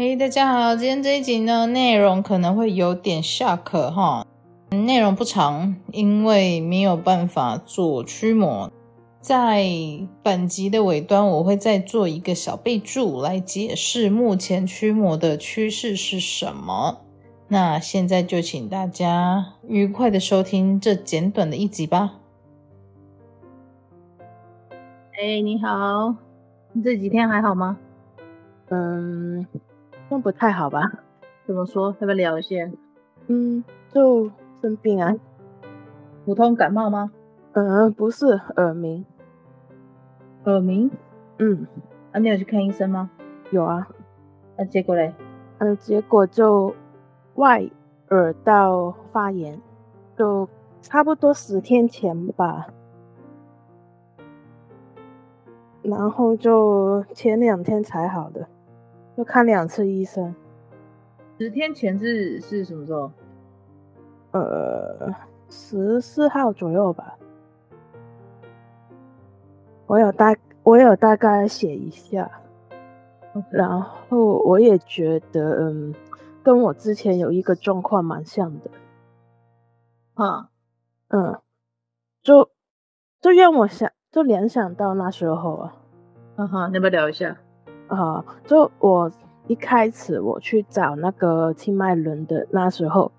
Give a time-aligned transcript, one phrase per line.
[0.00, 4.24] 嘿，hey, 大家好，今天这一集呢，内容可能会有点 shock 哈，
[4.70, 8.70] 内容不长，因为没有办法做驱魔。
[9.20, 9.66] 在
[10.22, 17.00] 本集的尾端，我会再做一个小备注来解释目前驱魔的趋势是什么。
[17.48, 22.20] 那现在就请大家愉快的收听这简短的一集吧。
[24.70, 26.14] 哎，hey, 你好，
[26.72, 27.76] 你这几天还好吗？
[28.68, 29.44] 嗯。
[30.08, 30.82] 那不太好吧？
[31.46, 31.94] 怎么说？
[32.00, 32.56] 要不要聊一下？
[33.26, 33.62] 嗯，
[33.92, 34.30] 就
[34.60, 35.14] 生病啊。
[36.24, 37.10] 普通感冒吗？
[37.52, 38.26] 嗯，不是，
[38.56, 39.04] 耳鸣。
[40.44, 40.90] 耳鸣？
[41.38, 41.66] 嗯。
[42.12, 43.10] 啊，你有去看医生吗？
[43.50, 43.86] 有啊。
[44.56, 45.14] 那、啊、结果嘞？
[45.58, 46.74] 嗯，结果就
[47.34, 47.68] 外
[48.10, 49.60] 耳道发炎，
[50.16, 50.48] 就
[50.80, 52.66] 差不多十天前吧。
[55.82, 58.46] 然后就前两天才好的。
[59.18, 60.32] 就看两次医生，
[61.40, 63.10] 十天前是是什么时候？
[64.30, 65.12] 呃，
[65.50, 67.18] 十四号左右吧。
[69.88, 72.30] 我有大我有大概写一下
[73.50, 75.92] 然后我也觉得，嗯，
[76.44, 78.70] 跟我之前有一个状况蛮像的。
[80.14, 80.48] 啊，
[81.08, 81.40] 嗯，
[82.22, 82.48] 就
[83.20, 85.74] 就让我想，就联想到那时候啊。
[86.36, 87.36] 啊哈，你要不要聊一下？
[87.88, 89.10] 啊，就我
[89.46, 93.10] 一开始我去找那个清迈轮的那时候，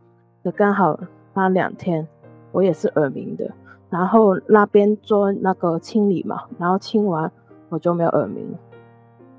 [0.43, 0.99] 就刚好
[1.33, 2.07] 那两天
[2.51, 3.49] 我也是耳鸣的，
[3.89, 7.31] 然后那边做那个清理嘛，然后清完
[7.69, 8.55] 我就没有耳鸣，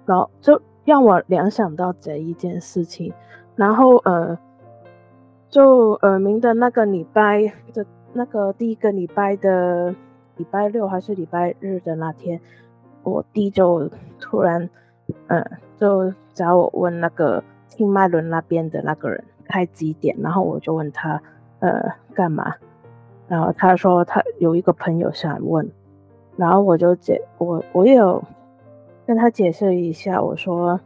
[0.04, 3.12] 然后就让我联想到这一件事情，
[3.54, 4.36] 然后呃，
[5.48, 9.94] 就耳鸣的那个礼拜的那个第一个礼拜的
[10.36, 12.40] 礼拜六还是礼拜日的那天，
[13.04, 13.88] 我弟就
[14.18, 14.68] 突然。
[15.28, 15.44] 嗯，
[15.76, 21.20] 就找我问那个清脉轮那边的那个人开几点，然后我就问他，
[21.60, 22.54] 呃，干嘛？
[23.28, 25.70] 然后他说他有一个朋友想问，
[26.36, 28.22] 然后我就解我我也有
[29.06, 30.80] 跟他解释一下，我说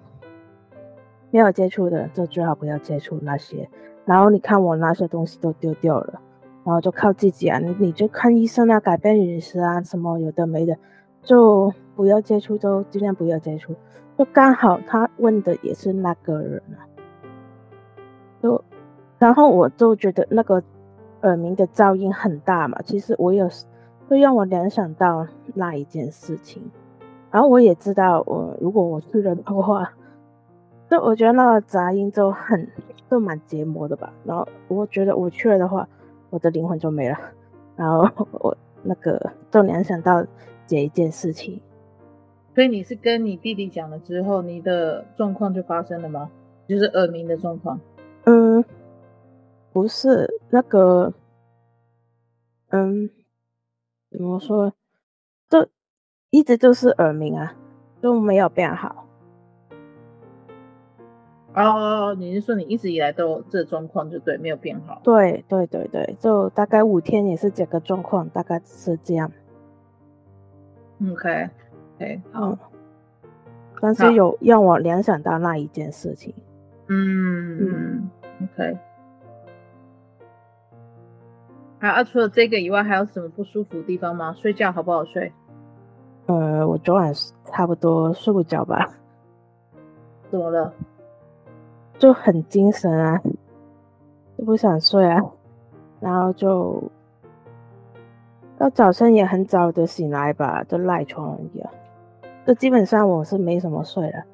[1.31, 3.69] 没有接触的就最好不要接触那些，
[4.05, 6.21] 然后你看我那些东西都丢掉了，
[6.65, 10.77] 然后就靠自己啊，你就看医生啊，改变饮食啊，什么有的没的，
[11.25, 13.75] 就不要接触，就尽量不要接触。
[14.17, 16.87] 就刚好他问的也是那个人啊，
[18.41, 18.63] 就
[19.19, 20.63] 然后我就觉得那个
[21.23, 23.49] 耳鸣的噪音很大嘛，其实我有
[24.09, 26.63] 会让我联想到那一件事情，
[27.31, 29.91] 然后我也知道我如果我去了的话，
[30.89, 32.69] 就我觉得那个杂音就很
[33.11, 35.89] 就蛮折磨的吧，然后我觉得我去了的话，
[36.31, 37.19] 我的灵魂就没了，
[37.75, 40.25] 然后我那个就联想到
[40.67, 41.61] 这一件事情。
[42.55, 46.31] 所以你是跟你弟弟讲了之后，你的状况就发生了吗？
[46.69, 47.81] 就是耳鸣的状况？
[48.25, 48.65] 嗯，
[49.73, 51.13] 不是那个，
[52.69, 53.11] 嗯，
[54.11, 54.73] 怎么说？
[55.51, 55.69] 就
[56.31, 57.57] 一直都是耳鸣啊，
[58.01, 59.07] 就没有变好。
[61.55, 65.01] 哦，你是说你一直以来都有这状况，就对，没有变好？
[65.05, 69.31] 对对对对，就大概五天也是这个状况，大概是这样。
[71.01, 71.49] OK。
[71.99, 72.59] Okay, 好，嗯，
[73.81, 76.35] 但是有让我联想到那一件事情。
[76.89, 78.11] 嗯嗯
[78.43, 78.79] ，OK。
[81.81, 84.35] 好啊，除了这个以外，还有什么不舒服的地方吗？
[84.35, 85.33] 睡觉好不好睡？
[86.27, 87.13] 呃，我昨晚
[87.45, 88.91] 差不多睡不着吧。
[90.31, 90.73] 怎么了？
[91.99, 93.21] 就很精神啊，
[94.37, 95.21] 就不想睡啊，
[96.01, 96.83] 然后就
[98.65, 101.71] 到早上也很早的醒来吧，就赖床而已啊。
[102.47, 104.25] 就基本上我是没什么睡了，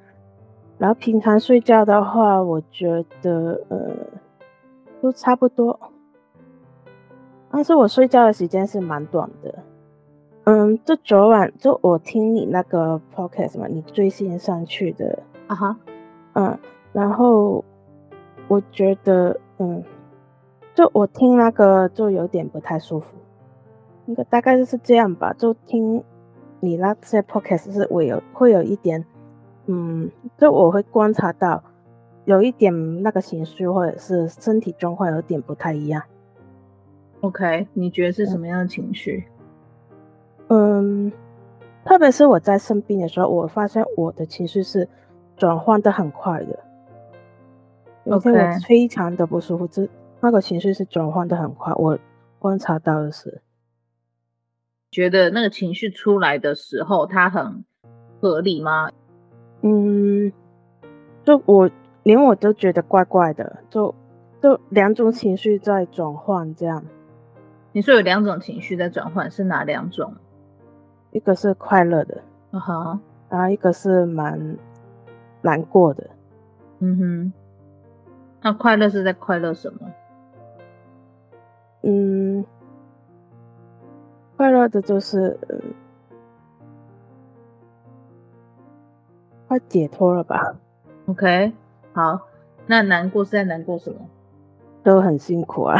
[0.79, 3.91] 然后平常睡觉的话，我觉得呃
[5.01, 5.77] 都差不多，
[7.51, 9.53] 但是我睡觉的时间是蛮短的。
[10.45, 15.19] 嗯，就昨晚就我听你那个 podcast 嘛，你最新上去的
[15.49, 15.77] 啊哈
[16.35, 16.53] ，uh huh.
[16.53, 16.59] 嗯，
[16.93, 17.65] 然后
[18.47, 19.83] 我觉得嗯，
[20.73, 23.17] 就我听那个就有点不太舒服，
[24.11, 26.05] 那个大概就是这样吧，就听。
[26.63, 29.03] 你那些 podcast 是我有会有一点，
[29.65, 31.65] 嗯，就我会观察到
[32.27, 36.03] 有一点那个情绪或者是身体状况有点不太一样。
[37.23, 39.25] OK，你觉得是什么样的情绪？
[40.49, 41.11] 嗯，
[41.83, 44.87] 特别是我在生病的时候，我发现我的情绪是
[45.39, 46.59] 转换的很快的。
[48.05, 49.89] OK，我非常的不舒服，这
[50.21, 51.99] 那个情绪是转换的很快，我
[52.39, 53.41] 观察到的是。
[54.91, 57.65] 觉得那个情绪出来的时候，它很
[58.21, 58.91] 合理吗？
[59.63, 60.33] 嗯，
[61.25, 61.71] 就我
[62.03, 63.95] 连我都觉得怪怪的，就
[64.43, 66.83] 就两种情绪在转换这样。
[67.73, 70.13] 你说有两种情绪在转换，是哪两种？
[71.13, 74.57] 一个是快乐的，啊哈，然后一个是蛮
[75.43, 76.11] 难过的。
[76.81, 77.33] 嗯哼，
[78.43, 79.81] 那快乐是在快乐什么？
[81.83, 82.45] 嗯，
[84.41, 85.39] 快乐的就是，
[89.47, 90.57] 快解脱了吧
[91.05, 91.53] ？OK，
[91.93, 92.19] 好，
[92.67, 94.01] 那难过是在难过什么？
[94.83, 95.77] 都很辛苦啊，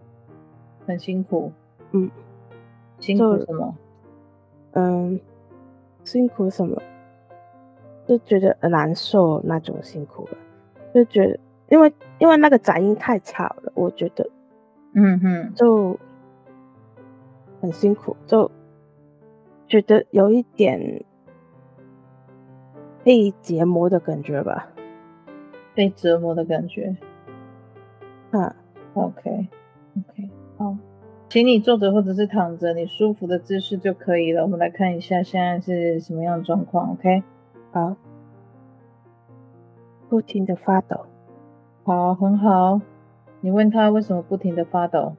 [0.88, 1.52] 很辛苦。
[1.92, 2.10] 嗯，
[3.00, 3.76] 辛苦什么？
[4.72, 5.20] 嗯，
[6.04, 6.80] 辛苦什么？
[8.06, 10.38] 就觉得难受那种辛苦了，
[10.94, 11.38] 就觉得
[11.68, 14.26] 因为因为那个杂音太吵了，我觉得。
[14.94, 15.98] 嗯哼，就
[17.64, 18.50] 很辛苦，就
[19.66, 21.02] 觉得有一点
[23.02, 24.68] 被折磨的感觉吧，
[25.74, 26.94] 被折磨的感觉。
[28.32, 28.54] 啊
[28.92, 29.48] ，OK，OK，、
[29.96, 30.28] okay, okay,
[30.58, 30.76] 好，
[31.30, 34.42] 请你坐着或者是躺着，你舒服的姿势就可以了。
[34.42, 37.22] 我们来看一下现在是什么样的状况，OK？
[37.72, 37.96] 好，
[40.10, 41.06] 不停的发抖，
[41.84, 42.82] 好，很好。
[43.40, 45.16] 你问他为什么不停的发抖？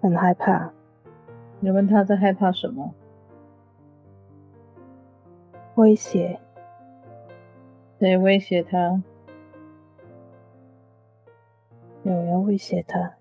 [0.00, 0.72] 很害怕。
[1.60, 2.94] 你问他在害怕什么？
[5.74, 6.40] 威胁。
[7.98, 9.02] 谁威胁他？
[12.02, 13.14] 有人威胁他。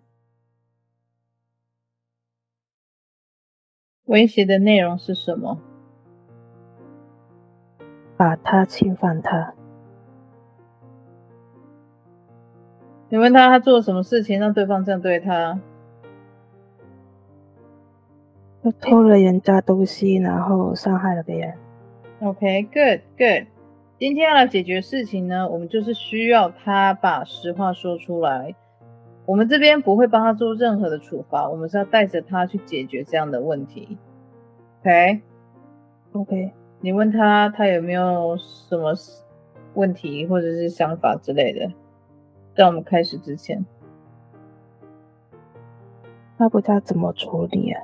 [4.06, 5.60] 威胁的内容是什么？
[8.16, 9.54] 把他侵犯他。
[13.10, 15.60] 你问他，他做了什么事情让对方这样对他？
[18.62, 21.54] 他偷了人家东西，然后伤害了别人。
[22.20, 23.48] OK，good，good、okay, good。
[23.98, 28.56] 今天要来解决事情呢，我们就是需要他把实话说出来。
[29.26, 33.98] 我们这边不会帮他做任何的处罚，我们是要带着他去解决这样的问题。
[34.82, 35.22] OK，OK。
[36.14, 36.48] Okay?
[36.48, 36.52] Okay.
[36.82, 38.94] 你问他，他有没有什么
[39.74, 41.72] 问题或者是想法之类的？
[42.56, 43.66] 在我们开始之前，
[46.38, 47.82] 他不知道怎么处理啊，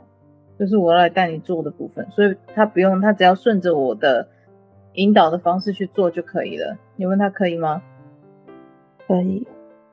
[0.57, 4.29] 就是我要来带你做的部分，所以他不用，他只要顺着我的
[4.93, 6.77] 引导的方式去做就可以了。
[6.95, 7.81] 你问他可以吗？
[9.07, 9.45] 可以。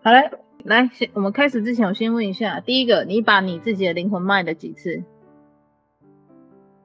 [0.02, 0.30] 好嘞，
[0.64, 5.02] 来，先我们开始之前，我先问一下，第一个，你把你自己的灵魂卖了几次？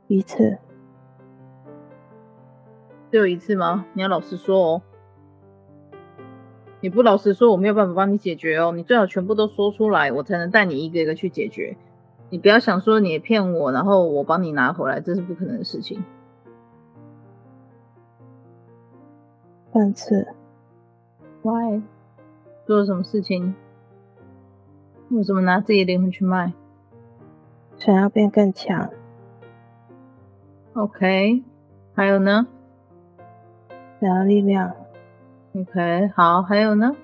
[0.07, 0.57] 一次。
[3.11, 3.85] 只有一次吗？
[3.93, 4.81] 你要老实说哦。
[6.79, 8.71] 你不老实说，我没有办法帮你解决哦。
[8.75, 11.75] 你最好全部都说出来，我才能带你一个一个去解决。
[12.29, 16.03] 你不要想说你骗我，然后我帮你拿回来，这是不可能的事情。
[19.73, 20.27] 上次。
[21.43, 21.81] Why？
[22.65, 23.53] 做了什么事情？
[25.09, 26.51] 为什么拿自己的灵魂去卖？
[27.77, 28.89] 想要变更强。
[30.73, 31.43] OK。
[31.93, 32.45] 还有呢？
[33.99, 34.73] 想要力量。
[35.55, 36.95] OK，好，还有呢？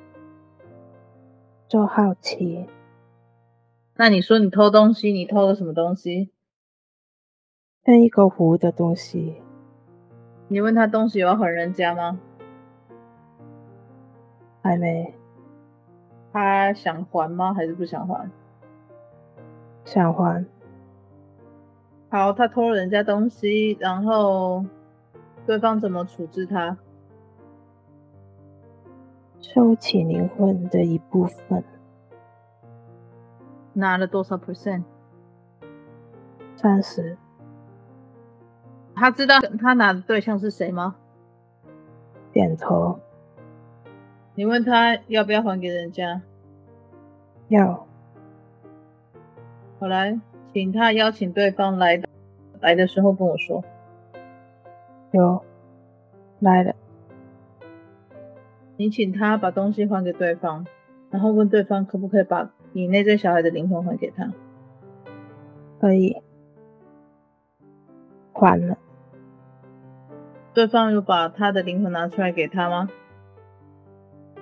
[1.67, 2.67] 就好奇。
[3.95, 6.31] 那你说你偷东西，你偷了什么东西？
[7.85, 9.41] 像一个壶的东西。
[10.47, 12.19] 你问他东西有要还人家吗？
[14.61, 15.13] 还没。
[16.31, 17.53] 他想还吗？
[17.53, 18.29] 还是不想还？
[19.85, 20.45] 想还。
[22.09, 24.65] 好，他偷了人家东西，然后
[25.45, 26.77] 对方怎么处置他？
[29.39, 31.63] 收起灵魂的一部分，
[33.73, 34.83] 拿了多少 percent？
[36.55, 37.17] 三十。
[38.95, 40.95] 他知道他拿的对象是谁吗？
[42.31, 42.99] 点头。
[44.35, 46.21] 你问他要不要还给人家？
[47.49, 47.85] 要。
[49.79, 50.19] 好，来，
[50.53, 52.01] 请他邀请对方来，
[52.61, 53.63] 来的时候跟我说。
[55.11, 55.43] 有，
[56.39, 56.75] 来了。
[58.77, 60.65] 你请他把东西还给对方，
[61.11, 64.31] 然后问对方可不可以把你内在小孩的灵魂还给他？
[65.79, 66.21] 可以，
[68.33, 68.77] 还了。
[70.53, 72.89] 对方有把他的灵魂拿出来给他吗？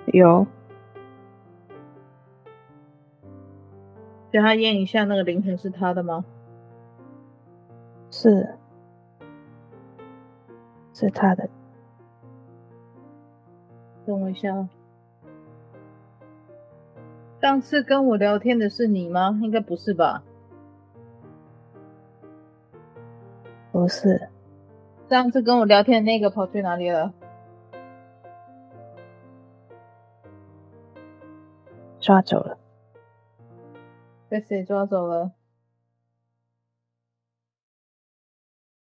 [0.06, 0.46] 有。
[4.30, 6.24] 叫他验一下那个灵魂是他的吗？
[8.10, 8.56] 是，
[10.94, 11.50] 是他的。
[14.06, 14.68] 等我一下，
[17.42, 19.40] 上次跟我聊天的是你吗？
[19.42, 20.22] 应该不是吧。
[23.72, 24.28] 不是，
[25.08, 27.12] 上次跟我聊天的那个跑去哪里了？
[31.98, 32.56] 抓走了。
[34.28, 35.32] 被谁抓走了？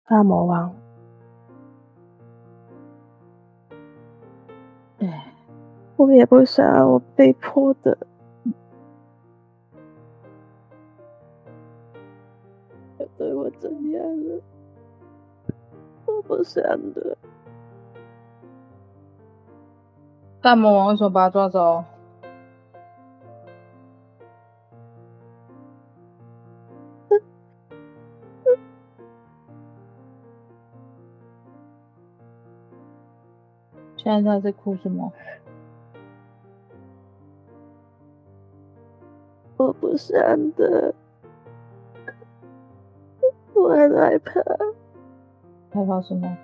[0.05, 0.73] 大魔王。
[5.01, 5.35] 哎，
[5.97, 7.99] 我也不想，我被迫的。
[13.27, 14.41] 对我怎样了？
[16.07, 17.19] 我不想的。
[20.41, 21.83] 大魔王为什么把他抓走？
[33.97, 35.13] 现在他在哭什么？
[39.57, 40.17] 我不想
[40.53, 40.95] 的，
[44.01, 44.41] 害怕。
[45.71, 46.37] 害怕什么？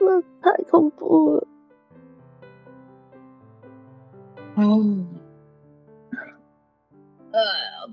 [0.00, 1.46] 那太恐怖了。
[4.56, 5.06] 嗯，
[7.30, 7.40] 呃，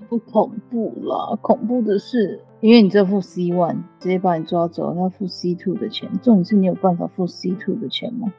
[0.08, 6.10] 不恐怖啦，恐怖的是，因为你这付 C one，直接把你抓走，他付 C two 的钱。
[6.20, 8.32] 重点是你有办法付 C two 的钱吗？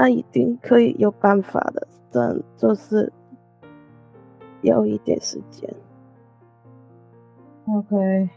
[0.00, 3.12] 那一定可以有办法的，但就是
[4.62, 5.68] 要一点时间。
[7.66, 8.30] OK，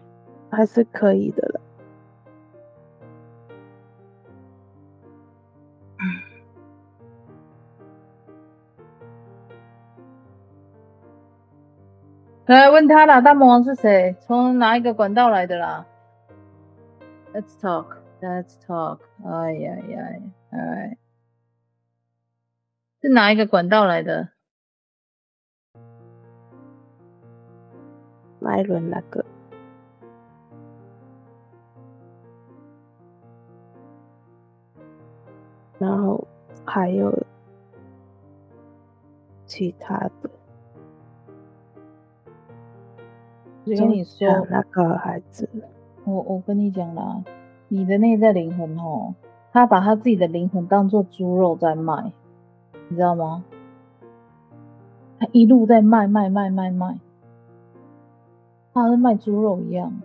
[0.50, 1.62] 还是可以的了。
[12.48, 14.16] 来问他啦，大魔王是谁？
[14.20, 15.86] 从哪一个管道来的啦
[17.34, 17.98] ？Let's talk.
[18.20, 19.00] Let's talk.
[19.24, 20.08] 哎呀呀，
[20.50, 20.98] 哎，
[23.02, 24.30] 是哪一个管道来的？
[28.40, 29.26] 麦伦那个，
[35.80, 36.28] 然后
[36.64, 37.12] 还有
[39.48, 40.30] 其他的。
[43.66, 45.50] 我跟你说，那个孩子，
[46.04, 47.24] 我我跟你讲啦，
[47.68, 49.16] 你的内在灵魂哦，
[49.52, 52.12] 他把他自己的灵魂当做猪肉在卖，
[52.92, 53.46] 你知道吗？
[55.18, 57.00] 他一路在卖卖卖卖卖，
[58.74, 60.02] 他像卖猪肉一样。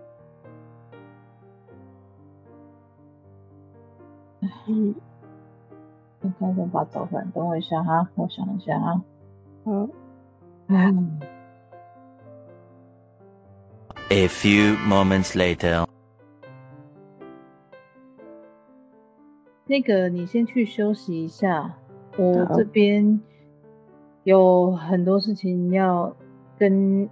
[4.69, 4.95] 嗯，
[6.21, 9.03] 你赶紧把他找回来，等我一下哈，我想一下哈。
[9.65, 9.91] 嗯，
[10.69, 11.21] 嗯。
[14.11, 15.85] A few moments later，
[19.65, 21.75] 那个，你先去休息一下。
[22.17, 23.21] 我这边
[24.25, 26.15] 有很多事情要
[26.59, 27.09] 跟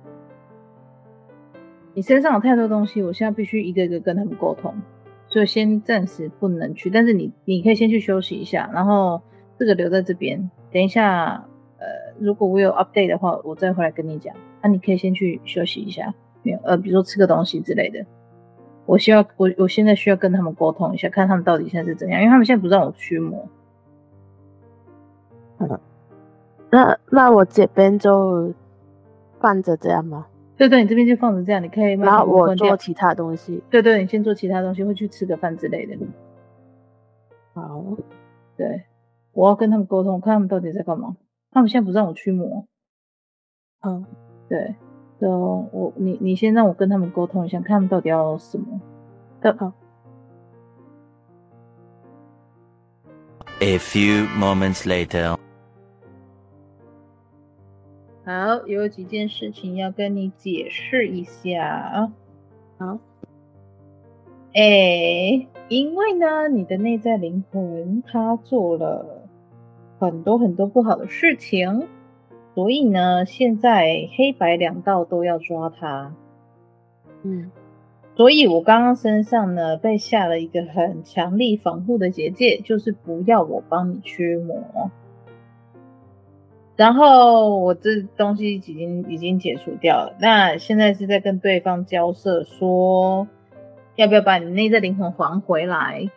[1.93, 4.75] 你身上有太多东西，我现在必须一个一个跟他们沟通，
[5.29, 6.91] 所以先暂时不能去。
[6.91, 9.21] 但是你你可以先去休息一下，然后
[9.59, 10.51] 这个留在这边。
[10.73, 11.47] 等一下，
[11.79, 11.87] 呃，
[12.19, 14.35] 如果我有 update 的话，我再回来跟你讲。
[14.61, 16.13] 那、啊、你可以先去休息一下。
[16.43, 18.05] 没有呃，比如说吃个东西之类的，
[18.87, 23.49] 我需要我我现在需要跟他们沟通一下，看他们到底现在是怎样，因为他们现在不让我驱魔。
[25.61, 25.81] 嗯，
[26.71, 28.53] 那那我这边就
[29.41, 30.27] 放着这样吗？
[30.57, 32.15] 对对，你这边就放着这样，你可以慢慢。
[32.15, 33.63] 然后我做其他东西。
[33.71, 35.97] 对对，你先做其他东西，会去吃个饭之类的。
[37.55, 37.85] 好，
[38.57, 38.85] 对，
[39.33, 41.17] 我要跟他们沟通，看他们到底在干嘛。
[41.51, 42.67] 他们现在不让我驱魔。
[43.83, 44.05] 嗯，
[44.49, 44.75] 对。
[45.21, 48.81] 就我你你先让我跟他们沟通一下，看他们到底要什么。
[49.57, 49.73] 好。
[53.61, 55.39] A few moments later。
[58.27, 62.13] 好，有几件事情要跟你解释一下啊。
[62.79, 62.99] 好。
[64.55, 69.29] 哎，因为呢，你的内在灵魂他做了
[69.99, 71.89] 很多很多不好的事情。
[72.55, 76.15] 所以呢，现在黑白两道都要抓他。
[77.23, 77.51] 嗯，
[78.17, 84.91] 所以我刚刚身上呢被下了一个很强力防护的结界，就是不要我帮你驱魔。
[86.77, 93.27] 然后我这东西已经已经解除掉了，那现在是在跟对方交涉，说
[93.97, 96.11] 要不要把你内在灵魂还回来。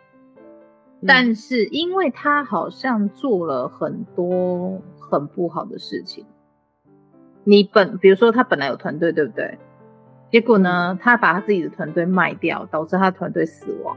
[1.00, 1.04] 嗯。
[1.06, 4.80] 但是因为他好像做了很多。
[5.10, 6.26] 很不好的事情。
[7.42, 9.56] 你本比如说他本来有团队，对不对？
[10.30, 13.96] 结果呢，他把他自己的团队卖掉，导致他团队死亡。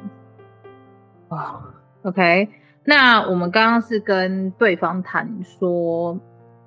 [1.30, 1.62] 哇
[2.04, 2.50] ，OK。
[2.84, 6.20] 那我们刚刚是跟对方谈说，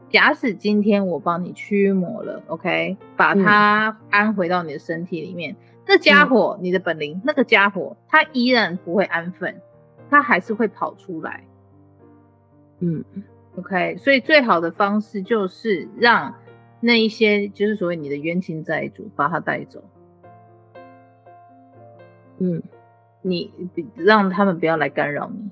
[0.09, 5.57] 假使今天我帮你驱魔了，OK，把它安回到你的身体里面，嗯、
[5.89, 9.61] 那家伙，嗯、你的本灵，那个家伙，他依然不会安分，
[10.09, 11.43] 他还是会跑出来。
[12.79, 13.05] 嗯
[13.59, 16.33] ，OK，所以最好的方式就是让
[16.85, 19.83] 那一些就是所谓你的冤亲债主把他带走。
[22.37, 22.63] 嗯，
[23.23, 23.51] 你
[23.97, 25.51] 让他们不要来干扰你，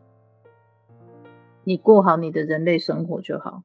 [1.65, 3.63] 你过好你的人类生活就好。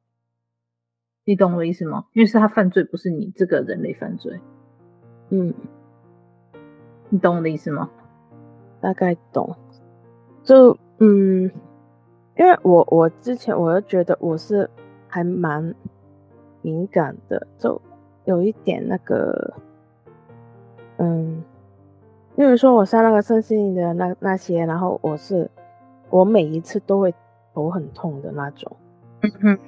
[1.26, 2.06] 你懂我意思吗？
[2.14, 4.40] 因为是他犯罪，不是你这个人类犯罪。
[5.30, 5.54] 嗯，
[7.10, 7.90] 你懂我的意思吗？
[8.80, 9.54] 大概懂。
[10.44, 11.52] 就嗯。
[12.40, 14.70] 因为我我之前我就觉得我是
[15.08, 15.74] 还蛮
[16.68, 17.82] 敏感的，就
[18.26, 19.54] 有一点那个，
[20.98, 21.42] 嗯，
[22.36, 25.50] 例如说我上那个身心的那那些，然后我是
[26.10, 27.16] 我每一次都会
[27.54, 28.70] 头很痛的那种，
[29.22, 29.60] 嗯哼，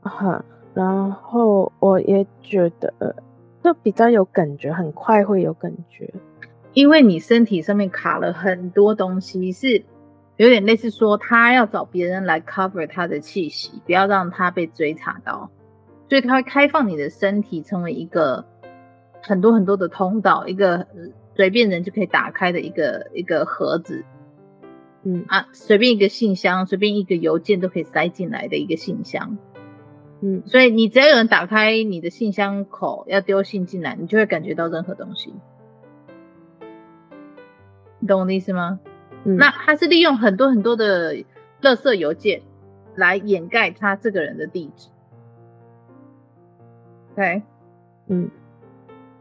[0.00, 3.14] 哈，然后我也觉得
[3.62, 6.10] 就比较有感觉，很快会有感觉，
[6.72, 9.84] 因为你身体上面卡了很多东西是。
[10.36, 15.48] 有点类似说，他要找别人来 cover 他的气息，不要让他被追查到，
[16.14, 18.44] 所以它会开放你的身体，成为一个
[19.20, 20.86] 很多很多的通道，一个
[21.34, 24.04] 随便人就可以打开的一个一个盒子，
[25.02, 25.24] 嗯。
[25.26, 29.36] 啊，随便一个信箱，随便一个邮件都可以塞进来的一个信箱，
[30.20, 35.34] 嗯，所以你只要有人打开你的信箱口要丢信进来，你就会感觉到任何东西，
[37.98, 38.78] 你懂我的意思吗？
[39.24, 41.16] 嗯、那他是利用很多很多的
[41.60, 42.42] 垃圾邮件
[42.94, 44.90] 来掩盖他这个人的地址
[47.14, 47.42] ，OK，
[48.08, 48.30] 嗯，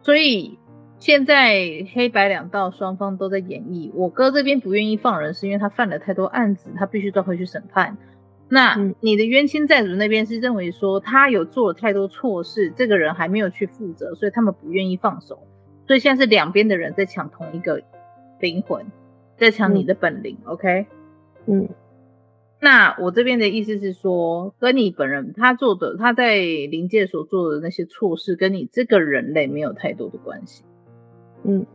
[0.01, 0.60] 所以
[0.99, 3.91] 现在黑白两道双方都在演绎。
[3.93, 7.97] 我哥这边不愿意放人，是因为他犯了太多案子，他必须抓回去审判。
[8.49, 15.39] 那你的冤亲债主那边是认为说他有做了太多错事，这个人还没有去负责，所以他们不愿意放手。
[15.88, 17.82] 所以现在是两边的人在抢同一个
[18.39, 18.86] 灵魂。
[19.36, 20.86] 在抢你的本领，嗯，OK？
[21.47, 21.67] 嗯，
[22.63, 30.63] 那我这边的意思是说，跟你本人他做的，他在灵界所做的那些错事，跟你这个人类没有太多的关系。
[31.43, 31.65] 嗯，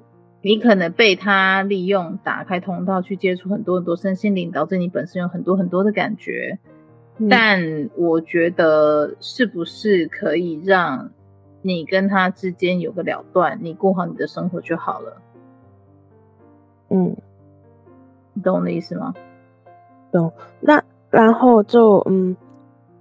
[0.40, 6.59] 你可能被他利用，打开通道去接触很多很多身心灵，导致你本身有很多很多的感觉。
[7.18, 11.11] 嗯，但我觉得，是不是可以让
[11.61, 15.20] 你跟他之间有个了断，你过好你的生活就好了？
[16.88, 17.14] 嗯。
[18.33, 19.12] 你懂我的意思吗？
[20.11, 20.33] 懂。
[20.61, 22.37] 那然后就嗯，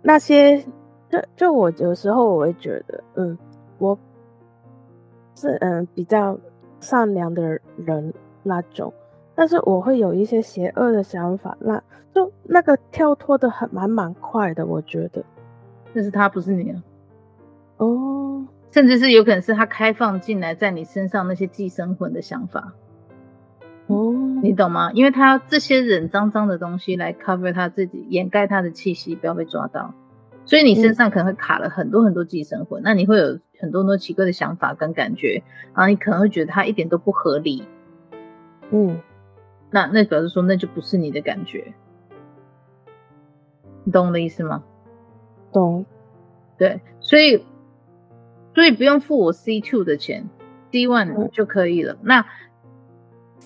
[0.01, 0.61] 那些
[1.09, 3.37] 就就我有时候我会觉得，嗯，
[3.77, 3.97] 我
[5.35, 6.37] 是嗯比较
[6.79, 8.93] 善良的人那种，
[9.35, 11.81] 但是我会有一些邪恶的想法，那
[12.13, 15.23] 就那个跳脱的很蛮蛮快的，我觉得。
[15.93, 16.83] 那是他，不是你啊。
[17.77, 22.73] 哦，甚至是有可能是他开放进来在你身上那些寄生魂的想法。
[23.87, 24.91] 哦，你懂吗？
[24.91, 29.93] 因为他要这些人脏脏的东西来 cover 他自己，掩盖他的气息，不要被抓到。
[30.43, 35.41] 所以你身上可能会卡了很多很多寄生魂，嗯、那你会有很多很多奇怪的想法跟感觉，
[35.73, 37.65] 然后你可能会觉得他一点都不合理。
[38.71, 38.99] 嗯，
[39.71, 41.73] 那那表示说那就不是你的感觉，
[43.85, 44.63] 你懂我的意思吗？
[45.53, 45.85] 懂。
[46.57, 47.45] 对，所以
[48.53, 50.29] 所以不用付我 C two 的钱
[50.71, 51.93] ，C one 就可以了。
[51.93, 52.25] 嗯、那。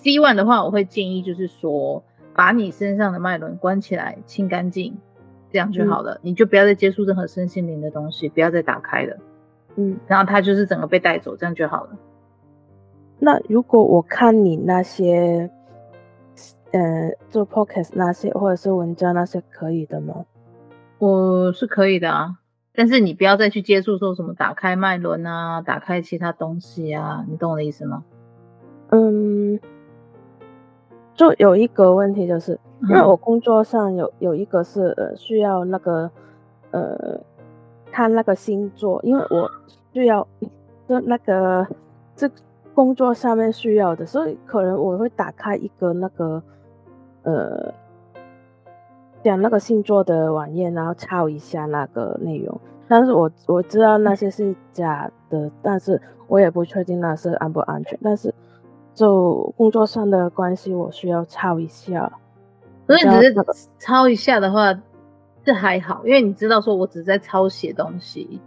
[0.02, 2.02] C one 的话，我会建议就是说，
[2.34, 4.96] 把你身上的脉轮关起来，清干净，
[5.50, 6.14] 这样就好了。
[6.14, 9.16] 嗯、你就不要再接触任何身心灵的东西，不要再打开了。
[9.76, 11.90] 嗯，然后它就是整个被带走，这样就好了。
[13.20, 15.48] 那如果我看你那些，
[16.72, 20.24] 呃，做 podcast 那些或者是文章那些，可以的吗？
[20.98, 22.38] 我是可以的啊，
[22.74, 28.02] 但是你不要再去接触说什么打开脉轮啊，打开其他东西啊，你懂我的意思吗？
[28.88, 29.60] 嗯。
[31.14, 36.10] 就有一个问题，就是因为我工作上有有一个是呃需要那个
[36.70, 37.20] 呃
[37.90, 39.50] 看那个星座，因为我
[39.92, 40.26] 需要
[40.88, 41.66] 就那个
[42.16, 42.30] 这
[42.74, 46.42] 工作上面需要的，所以可能我会打开一个那个
[47.24, 47.72] 呃
[49.22, 52.58] 讲那个星座的网页，然后抄一下那个内容。
[52.88, 58.34] 但是我我知道那些是假的，但是我也不确定那是安不安全，但是。
[58.94, 62.12] 就工作上的关系，我需要抄一下。
[62.86, 63.34] 所以只是
[63.78, 64.74] 抄一下的话，
[65.44, 68.40] 这还好，因为你知道，说我只在抄写东西。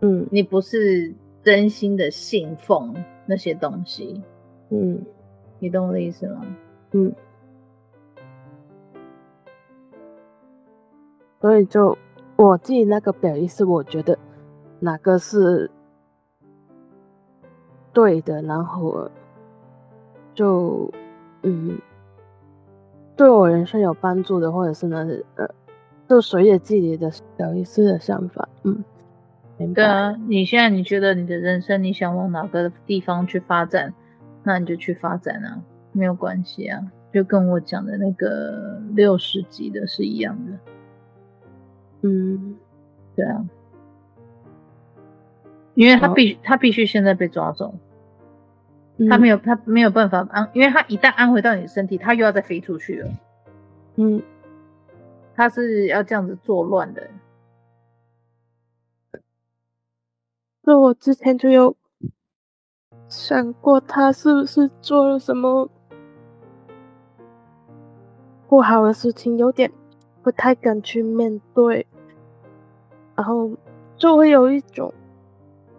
[0.00, 4.20] 嗯，你不是真心的信奉那些东西。
[4.70, 5.00] 嗯，
[5.58, 6.44] 你懂我的意思吗？
[6.90, 7.14] 嗯。
[11.40, 11.96] 所以就
[12.36, 14.18] 我自己那个表意是，我觉得
[14.80, 15.70] 哪个是
[17.92, 19.10] 对的，然后。
[20.34, 20.90] 就
[21.42, 21.78] 嗯，
[23.16, 25.48] 对我人生有帮助的，或者是呢，呃，
[26.08, 28.82] 就随着自己的小意思的想法，嗯，
[29.58, 29.74] 明白。
[29.74, 33.92] 对啊，你现在你觉得你的人生你想往哪个地方去发展，
[34.42, 36.80] 那你就去发展啊，没有关系啊，
[37.12, 40.52] 就跟我讲的那个六十级的是一样的。
[42.02, 42.56] 嗯，
[43.14, 43.44] 对啊，
[45.74, 47.74] 因为他必须他必须现在被抓走。
[49.08, 53.10] 他没有，他没有办法安，因为他一旦安回到你的身体，他又要再飞出去了。
[53.96, 54.22] 嗯，
[55.34, 57.08] 他是要这样子作乱的。
[60.62, 61.74] 那我之前就有
[63.08, 65.68] 想过，他是不是做了什么
[68.46, 69.72] 不好的事情，有点
[70.22, 71.86] 不太敢去面对，
[73.16, 73.50] 然后
[73.96, 74.92] 就会有一种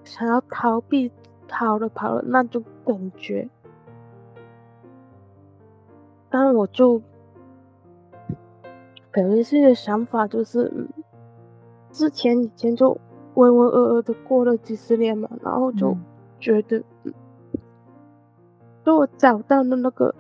[0.04, 1.12] 想要逃避。
[1.46, 3.48] 逃了跑了那种感觉，
[6.30, 7.02] 但我就
[9.12, 10.88] 本来是的想法就是，
[11.92, 12.90] 之前以前就
[13.34, 15.96] 浑浑噩噩的过了几十年嘛，然后就
[16.40, 17.14] 觉得，嗯，
[18.84, 20.14] 就我找到了那个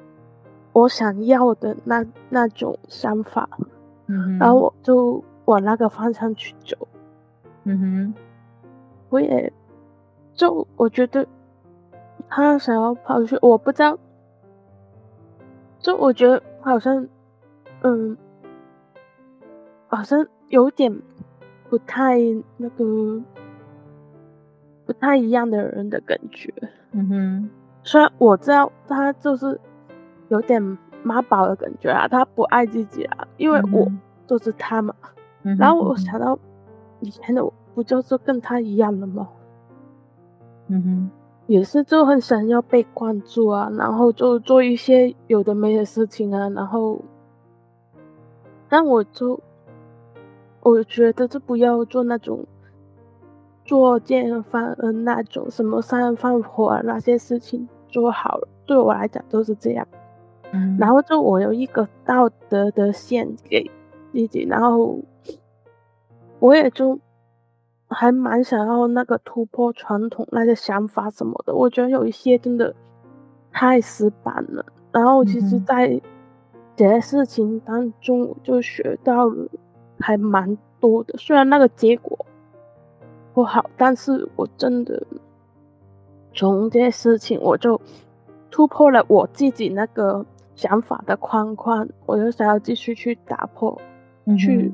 [0.72, 3.50] 我想要的那那种想法，
[4.08, 6.88] 嗯，然后我就往那个方向去走，
[7.64, 8.14] 嗯哼，
[9.10, 9.52] 我也。
[10.36, 11.28] 就我觉得
[12.36, 13.96] 他想要跑去，我不知道。
[15.78, 17.08] 就我觉得好像，
[17.84, 18.18] 嗯，
[19.88, 20.92] 好像有点
[21.70, 22.18] 不太
[22.58, 23.22] 那个
[24.88, 26.52] 不太一样的人的感觉。
[26.94, 27.50] 嗯哼，
[27.84, 29.60] 虽然我知道他就是
[30.30, 30.60] 有点
[31.04, 33.88] 妈宝的感觉啊，他不爱自己啊，因为我
[34.26, 34.96] 就是他嘛。
[35.44, 36.40] 嗯、然后我想到
[37.00, 39.30] 以前的我，不就是跟他一样的吗？
[40.70, 41.12] 嗯哼，
[41.54, 47.00] 也是就很想要被关注啊，然后就做一些有的没的事情啊，然后，
[48.68, 49.40] 但我就
[50.62, 52.44] 我觉得就不要做那种
[53.66, 59.88] 作奸犯科那种什么杀人放火啊那些事情做好了，对我来讲都是这样。
[60.54, 63.64] 嗯，然后就我有一个道德的线给
[64.12, 64.98] 自己，然后
[66.40, 67.00] 我也就。
[67.90, 72.74] 还蛮想要那个突破传统那些想法什么的，我觉得有一些真的
[73.52, 74.66] 太死板了。
[74.92, 76.02] 然后其实，在
[76.76, 79.48] 这些事情当中，我就学到了
[80.00, 81.16] 还蛮多的。
[81.18, 82.26] 虽然那个结果
[83.34, 85.02] 不好，但是我真的
[86.34, 87.80] 从这些事情，我就
[88.50, 91.88] 突破了我自己那个想法的框框。
[92.06, 93.80] 我就想要继续去打破，
[94.26, 94.74] 嗯、去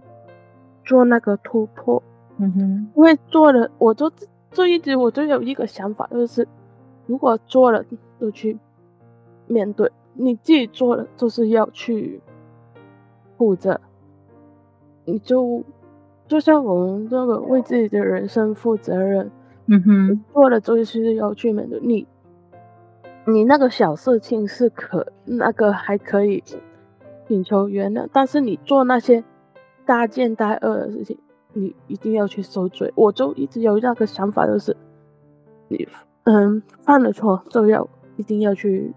[0.86, 2.02] 做那个突破。
[2.41, 4.10] 嗯哼，因为做了，我就
[4.52, 6.47] 就一直我就有一个想法，就是
[7.06, 7.84] 如果做了
[8.17, 8.58] 就去
[9.45, 12.21] 面对，你自己做了就是要去
[13.38, 13.82] 负责，
[15.04, 15.63] 你就
[16.30, 19.30] 就像我们这个为自己的人生负责任，
[19.65, 22.08] 嗯哼，做了就是要去面对你，
[23.25, 26.41] 你那个小事情是可那个还可以
[27.28, 29.25] 请求原谅，但是你做那些
[29.86, 31.19] 大奸大恶的事情。
[31.54, 34.76] 你一定要去受罪，我就一直有那个想法，就是
[35.68, 35.88] 你
[36.26, 38.94] 嗯犯了错就要一定要去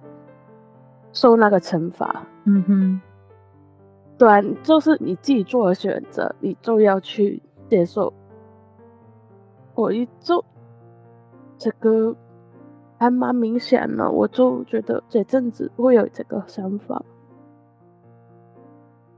[1.12, 2.26] 受那个惩罚。
[2.44, 3.00] 嗯哼，
[4.18, 8.12] 对，就是你自己做的选择，你就要去接受。
[9.74, 10.44] 我一就
[11.56, 12.14] 这个
[12.98, 17.02] 还蛮明显的，我就觉得这阵子会有这个想法。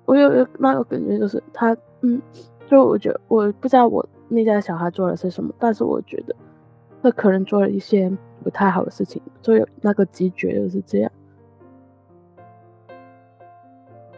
[0.04, 2.22] 我有那个感觉，就是他嗯。
[2.66, 6.34] 就我觉得，我不知道我那家小孩做了些什么，但是我觉得
[7.02, 8.10] 他可能做了一些
[8.42, 11.12] 不太好的事情，就有那个直觉就是这样。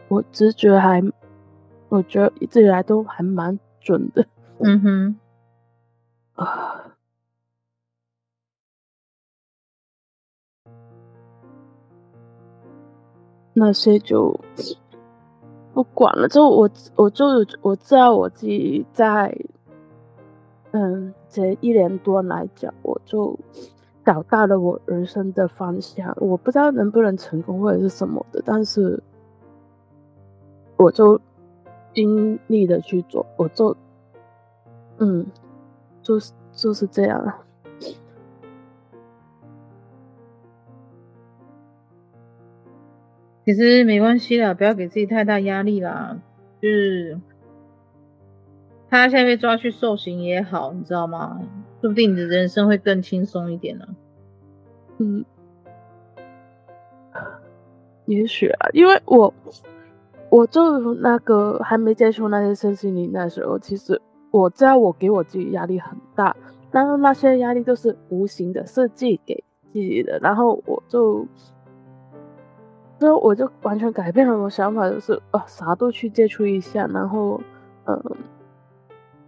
[0.09, 1.02] 我直觉还，
[1.88, 4.24] 我觉得一直以来都还蛮准的。
[4.61, 5.16] 嗯哼，
[6.35, 6.96] 啊，
[13.52, 14.38] 那些就。
[15.76, 17.26] 不管了，就我，我就
[17.60, 19.30] 我知道我自己在，
[20.70, 23.38] 嗯，这一年多来讲，我就
[24.02, 26.16] 找到了我人生的方向。
[26.18, 28.98] 我不知道能不能成功或者是什么的，但是
[30.78, 31.20] 我就
[31.92, 33.76] 尽力的去做，我就，
[34.96, 35.26] 嗯，
[36.00, 37.34] 就是就是这样。
[43.46, 46.18] 其实没关系啦，不要给自己太大压力啦。
[46.61, 47.16] 就是
[48.90, 51.40] 他现在被抓去受刑也好，你知道吗？
[51.80, 53.87] 说不定你的人生会更轻松一点呢。
[54.98, 55.24] 嗯，
[58.06, 59.32] 也许啊，因为我
[60.28, 64.00] 我就那个还没接触那些身心灵那时候，其实
[64.32, 66.35] 我知道我给我自己压力很大，
[66.72, 71.24] 然后那些压力都是无形的设计给自己的，然后我就，
[72.98, 77.40] 之后我就完全改变了我想法，就是啊啥都去接触一下，然后
[77.85, 78.02] 嗯，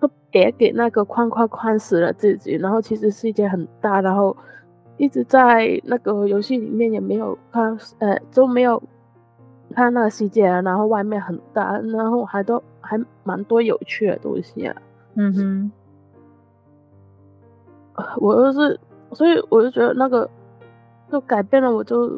[0.00, 4.36] 就别给那个框框框死了自己，然后其实世界很大，然后。
[5.00, 8.82] 一直在那个游戏里面也没有看，呃，就没有
[9.72, 14.74] 看那个世界，然后外面很大，然后还都还蛮多有趣的东西啊。
[15.14, 15.72] 嗯哼，
[18.16, 18.80] 我就是，
[19.12, 20.28] 所以我就觉得那个
[21.12, 22.10] 就改变了，我就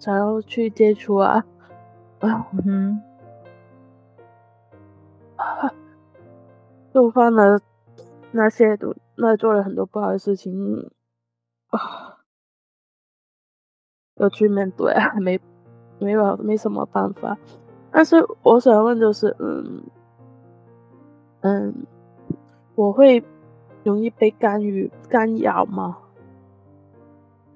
[0.00, 1.44] 想要去接触啊。
[2.18, 3.00] 啊，嗯
[5.36, 5.60] 哼，
[6.92, 7.60] 就犯了
[8.32, 10.90] 那些都那做了很多不好的事情
[11.68, 12.18] 啊。
[14.16, 15.40] 要去面对啊，没
[15.98, 17.38] 没有没什么办法。
[17.90, 19.82] 但是我想问就是，嗯
[21.40, 21.86] 嗯，
[22.74, 23.24] 我会
[23.82, 25.96] 容易被干预干扰吗？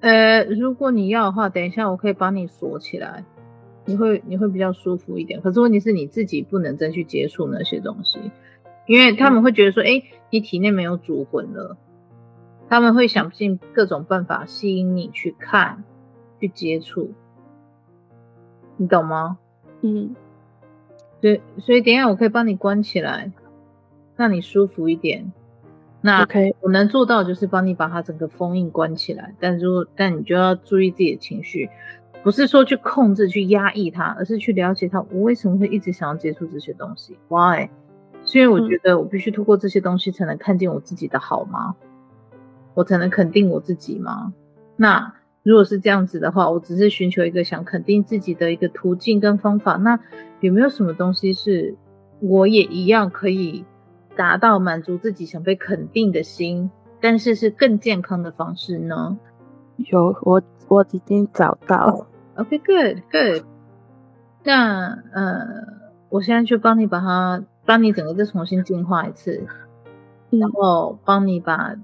[0.05, 3.25] 呃，如果你要的话，等一下我可以帮你锁起来，
[3.85, 5.41] 你会你会比较舒服一点。
[5.41, 8.19] 可是问题是你自己不能再去接触那些东西，
[8.85, 11.75] 因为他们会觉得说，哎、嗯，你体内没有主魂了，
[12.69, 15.83] 他们会想尽各种办法吸引你去看。
[16.37, 17.11] 去接触，
[18.75, 19.39] 你懂吗？
[19.81, 20.13] 嗯，
[21.21, 23.31] 所以所以等一下我可以帮你关起来，
[24.17, 25.31] 让你舒服一点。
[26.05, 29.33] 那 OK，我能做到就是帮你把它整个封印关起来。
[29.39, 31.67] 但如果但你就要注意自己的情绪，
[32.23, 35.01] 不是说去控制、去压抑它，而是去了解它。
[35.11, 37.69] 我为什么会一直想要接触这些东西？Why？
[38.23, 41.75] 是因为我觉得我必须通过这些东西才能看见我自己的好吗？
[42.75, 44.31] 我才能肯定我自己吗？
[44.75, 45.13] 那。
[45.45, 49.73] 如果是这样子的话，我只是寻求一个想肯定自己的一个途径跟方法。
[49.73, 49.99] 那
[50.39, 51.75] 有没有什么东西是
[52.19, 53.63] 我也一样可以
[54.15, 59.17] 达到满足自己想被肯定的心，但是是更健康的方式呢？
[59.77, 62.07] 有，我我已经找到。
[62.35, 63.43] OK，good，good。
[64.43, 65.43] 那呃，
[66.09, 69.45] 我现在就帮你把它，帮你整个再重新进化一次，
[70.29, 71.75] 然后帮你把。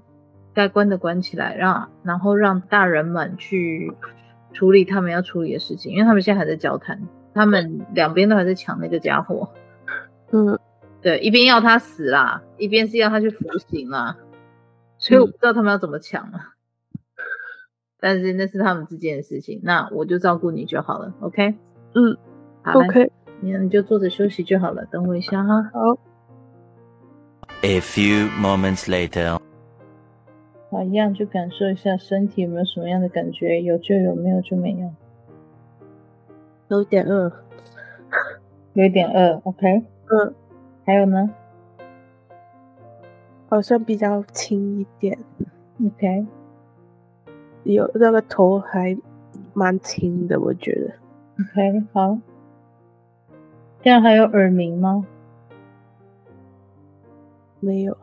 [0.54, 3.90] 该关的关起来，让然后让大人们去
[4.52, 7.00] 处理他们要处理的事情，因为他们现在还在交谈，
[7.32, 9.48] 他们两边都还在抢那个家伙。
[10.30, 10.58] 嗯，
[11.02, 14.16] 对，一边要他死啦，一边是要他去服刑啦，
[14.98, 16.54] 所以我不知道他们要怎么抢啊。
[16.94, 16.98] 嗯，
[17.98, 21.54] 但是那是他们之间的事情，那我就照顾你就好了，OK？
[21.94, 22.16] 嗯，
[22.62, 23.10] 好，OK，
[23.40, 25.70] 你你就坐着休息就好了，等我一下哈。
[25.72, 25.98] 好。
[27.62, 29.38] A few moments later.
[30.70, 34.90] 好，一样去感受一下身体有没有什么样的感觉，有就有，没有就没有。
[36.68, 37.30] 有点饿，
[38.72, 39.40] 有点饿。
[39.44, 40.34] OK，嗯，
[40.84, 41.30] 还有呢？
[43.48, 45.18] 好像比较轻一点。
[45.84, 46.26] OK，
[47.64, 48.96] 有那个头还
[49.52, 50.94] 蛮轻的，我觉得。
[51.42, 52.18] OK，好。
[53.82, 55.06] 这样还有耳鸣吗？
[57.60, 57.96] 没有。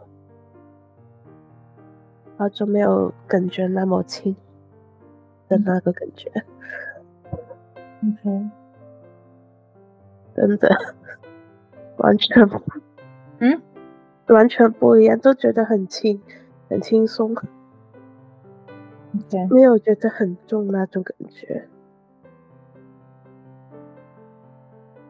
[2.37, 4.35] 好久没有感觉那么轻
[5.49, 6.31] 的那个感觉。
[8.01, 8.49] OK，
[10.35, 10.95] 真的
[11.99, 12.61] 完全不，
[13.39, 13.61] 嗯，
[14.27, 16.21] 完全不一样，都觉得很轻，
[16.69, 17.35] 很轻松。
[19.49, 21.67] 没有觉得很重那种感觉，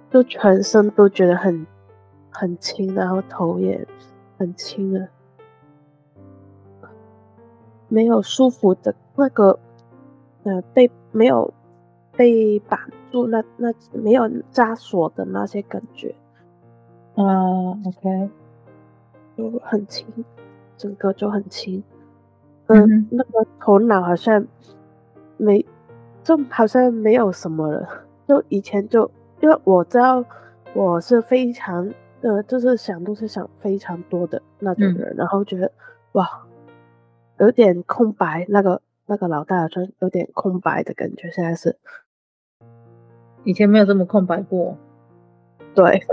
[0.10, 1.68] 就全身都觉得很
[2.32, 3.86] 很轻，然后头也
[4.38, 5.10] 很轻了。
[7.90, 9.60] 没有舒服的那个，
[10.44, 11.54] 呃，被没有
[12.16, 12.80] 被绑
[13.12, 14.24] 住那那没有
[14.54, 16.16] 枷锁的那些感觉，
[17.24, 18.30] 啊，uh，OK，
[19.38, 20.06] 就很轻，
[20.78, 21.84] 整个就很轻，
[22.68, 24.46] 嗯，嗯，那个头脑好像
[25.38, 25.66] 没，
[26.24, 27.88] 就好像没有什么了，
[28.28, 29.10] 就以前就
[29.42, 30.24] 因为我知道
[30.74, 35.72] 我是非常，呃，就是想都是想非常多的那种人，嗯，然后觉得
[36.14, 36.28] 哇。
[37.40, 41.32] 有点空白，那个那个老大好像有点空白的感觉。
[41.32, 41.74] 现在是，
[43.46, 44.76] 以前没有这么空白过。
[45.74, 46.06] 对，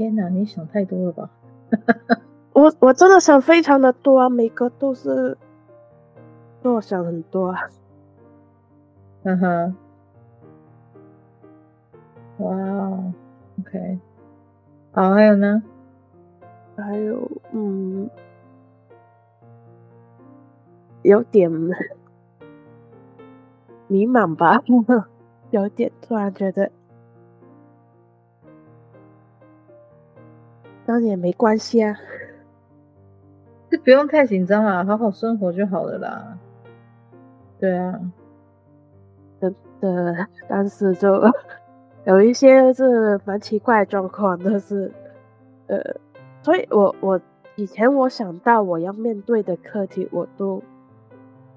[0.00, 1.28] 天哪，你想太多了吧？
[2.54, 5.36] 我我真的想非常的多啊，每个都是，
[6.62, 7.68] 都我想很多啊。
[9.24, 9.76] 嗯哼，
[12.38, 13.12] 哇哦
[13.60, 13.98] ，OK，
[14.92, 15.62] 好，还有呢？
[16.78, 18.08] 还有，嗯。
[21.02, 21.50] 有点
[23.88, 24.62] 迷茫吧，
[25.50, 26.70] 有点突然觉得，
[30.92, 31.96] 那也没关系啊，
[33.70, 36.36] 就不用太紧张啦，好好生活就好了啦。
[37.60, 38.00] 对啊，
[39.38, 39.52] 对，
[40.48, 41.22] 但是就
[42.06, 44.90] 有一些是蛮奇怪的状况，但是
[45.68, 45.78] 呃，
[46.42, 47.20] 所以我我
[47.54, 50.60] 以前我想到我要面对的课题，我都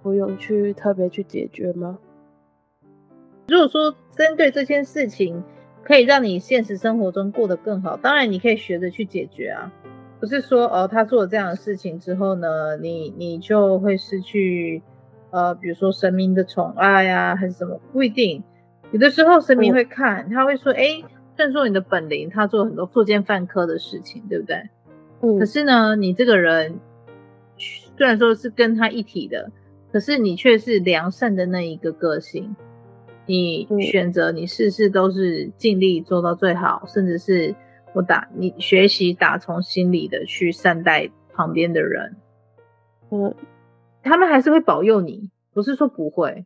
[0.03, 1.97] 不用去特别去解决吗？
[3.47, 5.43] 如果说针对这件事情
[5.83, 9.71] 可以让你现实生活中过得更好，当然你可以学着去解决啊，
[10.19, 14.81] 不是说哦他做了这样的事情之后呢，你你就会失去。
[15.35, 18.43] 呃，比如说神明的宠爱呀，还是什么，不一定。
[18.91, 21.01] 有的时候神明会看，嗯、他会说：“哎，
[21.35, 24.69] 虽然说你的本领，他做很多作奸犯科的事情，对不对？
[25.21, 25.39] 嗯。
[25.39, 26.79] 可是呢，你这个人
[27.57, 29.49] 虽然说是跟他一体的，
[29.91, 32.55] 可是你却是良善的那一个个性。
[33.25, 37.55] 你选择，你事事都是尽力做到最好，甚至是
[37.93, 42.15] 我打你学习打从心里的去善待旁边的人。
[43.11, 43.33] 嗯。
[44.05, 46.45] 他们还是会保佑你，不是说不会，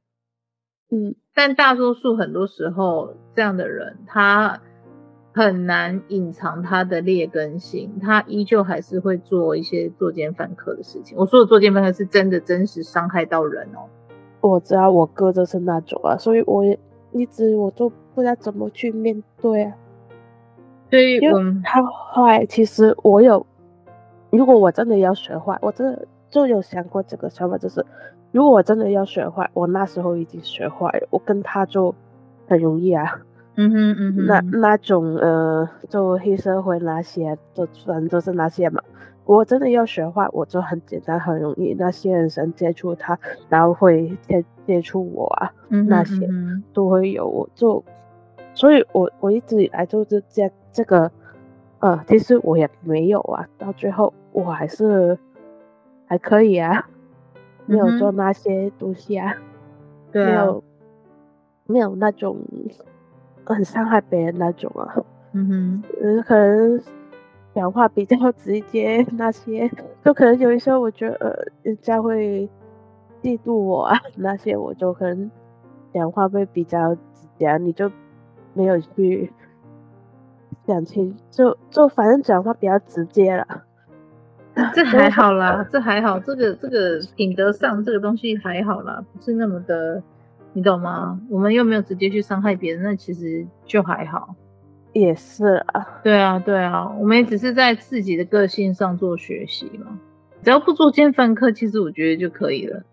[0.91, 4.61] 嗯，但大多数很多时候这样的人，他
[5.33, 11.17] 很难隐藏他的劣根性，他依旧还是会做一些作奸犯科的事情。
[11.17, 13.89] 我说的作奸犯科是真的真实伤害到人哦。
[14.41, 16.77] 我知道我哥就是那种啊，所以我也
[17.11, 19.73] 一直我都不知道怎么去面对啊。
[20.89, 23.45] 所以我他坏，其实我有，
[24.29, 26.07] 如果我真的要学坏，我真的。
[26.29, 27.83] 就有想过这个想法，就是
[28.33, 31.95] 如果我真的要学坏，我那时候已经学坏了，我跟他就
[32.49, 33.21] 很容易啊。
[33.55, 38.83] 嗯哼 嗯哼，那那种呃，就黑社会那些，就反正就是那些嘛。
[39.27, 41.75] 我真的要学坏，我就很简单，很容易。
[41.77, 46.27] 那些人想接触他，然后会接接触我啊，嗯、那些
[46.73, 47.27] 都会有。
[47.27, 47.83] 我就，
[48.55, 51.11] 所以我我一直以来就是这这个，
[51.79, 55.15] 呃，其实我也没有啊，到最后我还是。
[56.09, 56.87] 还可以啊，
[57.65, 59.35] 没有做那些东西啊，
[60.13, 60.63] 嗯、没有，
[61.65, 62.37] 没有那种
[63.43, 64.95] 很伤害别人那种啊，
[65.33, 66.79] 嗯哼，嗯，可能
[67.57, 69.67] 讲话比较直接， 那些
[70.05, 72.47] 就可能有一些我觉得呃，人家会
[73.23, 75.31] 嫉妒我啊， 那些我就可能
[75.91, 77.01] 讲话会比较直
[77.39, 77.91] 接，你就
[78.53, 79.33] 没有去
[80.67, 83.63] 讲清，就就反正讲话比较直接了。
[84.75, 89.99] 这还好啦，这还好，这个这个品德上这个东西还好啦，不是那么的，
[90.53, 91.19] 你懂吗？
[91.27, 94.35] 我们又没有直接去伤害别人，那其实就还好。
[94.99, 99.99] 也是啊，对啊，对啊，我们也只是在自己的个性上做学习嘛，
[100.43, 102.83] 只要不做奸犯科，其实我觉得就可以了，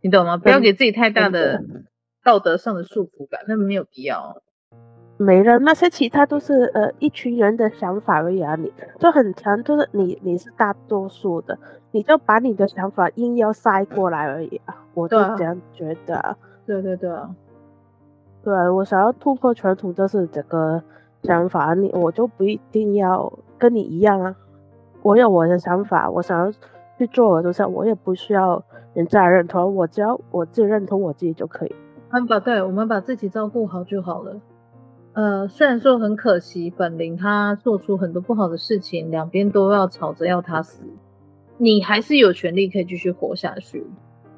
[0.00, 0.36] 你懂吗？
[0.36, 1.62] 不要给自己太大的
[2.24, 4.42] 道德上的束缚感，那没有必要。
[5.18, 11.58] 没了，那些其他都是呃一群人的想法而已啊，你就很强，就是你你是大多数的，
[11.90, 16.36] 你就把你的想法硬要塞过来而已啊，我就这样觉得啊。
[16.66, 17.34] 对对对啊，
[18.44, 20.82] 对啊，我想要突破传统就是这个
[21.22, 24.36] 想法，你我就不一定要跟你一样啊，
[25.02, 26.52] 我有我的想法，我想要
[26.98, 28.62] 去做我的事，我也不需要
[28.94, 31.74] 人家认同，我只要我自己认同我自己就可以。
[32.10, 34.40] 我们把对，我们把自己照顾好就好了。
[35.12, 40.84] 呃，虽然说很可惜，本灵他做出很多不好的事情，两边都要吵着要他死，
[41.56, 43.86] 你还是有权利可以继续活下去，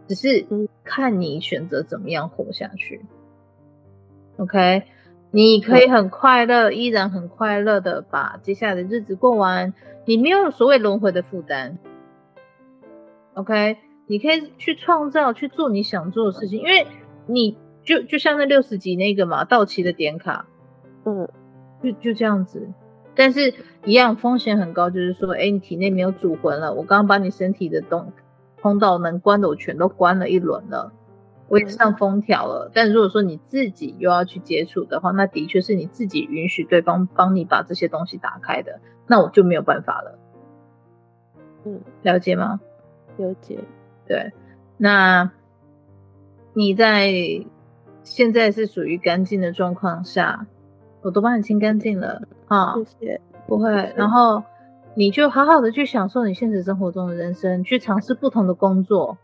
[0.07, 0.47] 只是
[0.85, 3.05] 看你选择怎么样活下去。
[4.37, 4.85] OK，
[5.31, 9.75] 你可以很快乐，依然很快乐的把接下来的日子过完，
[10.07, 11.79] 你没有所谓轮回的负担。
[13.35, 13.77] OK，
[14.07, 16.87] 你可以去创造，去做你想做的事情，因为
[17.27, 20.47] 你就就像那六十级那个嘛，到期的点卡。
[21.05, 21.29] 嗯，
[21.83, 22.67] 就就这样子，
[23.15, 23.55] 但是
[23.85, 26.73] 一样风险很高，就是说，哎，你体内没有主魂了。
[26.73, 28.13] 我刚刚把你身体的通
[28.61, 30.93] 通道能关的，我全都关了一轮了，
[31.49, 32.71] 我也上封条了。
[32.75, 40.19] 但如果说你自己又要去接触的话，那的确是你自己允许对方帮你把这些东西打开的，那我就没有办法了。
[41.65, 42.61] 嗯，了解吗？
[43.17, 43.59] 了解。
[44.07, 44.33] 对，
[44.77, 45.31] 那
[46.55, 47.13] 你在
[48.03, 50.47] 现在是属于干净的状况下。
[51.01, 53.21] 我都帮你清干净了啊，谢谢。
[53.47, 53.95] 不会，谢谢。
[53.95, 54.43] 然后
[54.95, 59.17] 你就好好的去享受你现实生活中的人生，去尝试不同的工作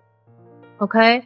[0.78, 1.24] ，OK？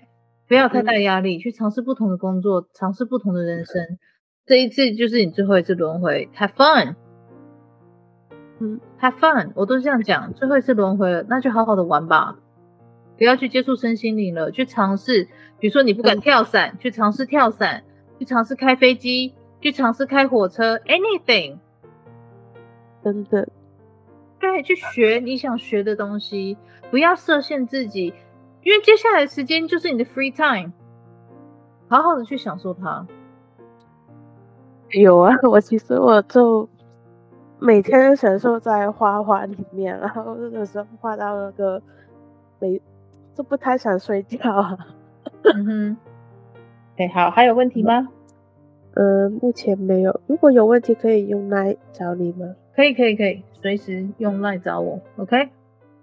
[0.49, 3.83] 不要太大压力，嗯、去尝试不同的工作，尝试不同的人生。
[3.83, 3.99] 嗯、
[4.47, 6.95] 这一次就是你最后一次轮回，Have fun，
[8.59, 12.39] 嗯，Have fun，我都是这样讲，最后一次轮回了，那就好好的玩吧，
[13.17, 15.29] 不要去接触身心灵了，去尝试，
[15.59, 17.85] 比如说你不敢跳伞，嗯、去尝试跳伞。
[18.21, 21.59] 去尝试开飞机，去尝试开火车，anything，
[23.01, 23.49] 真的，
[24.41, 26.59] 对，去学你想学的东西，
[26.91, 28.13] 不要设限自己，
[28.63, 30.73] 因为接下来的时间就是你的 free time，
[31.89, 33.07] 好好的去享受它。
[34.91, 36.69] 有啊，我其实我就
[37.59, 41.83] 每天享受在画画里面，然后有时候画到那个
[42.59, 42.81] 没
[43.35, 44.79] 就不太想睡觉啊。
[45.43, 45.97] 嗯哼。
[46.97, 48.09] 哎，好，还有问题吗？
[48.95, 50.21] 呃，目前没有。
[50.27, 52.55] 如果有问题，可以用 LINE 找你吗？
[52.75, 55.01] 可以，可以，可以，随时用 LINE 找我。
[55.19, 55.51] OK，